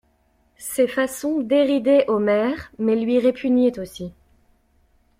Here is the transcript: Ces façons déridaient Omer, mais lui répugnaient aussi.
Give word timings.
Ces 0.57 0.87
façons 0.87 1.41
déridaient 1.41 2.09
Omer, 2.09 2.71
mais 2.79 2.95
lui 2.95 3.19
répugnaient 3.19 3.77
aussi. 3.77 4.11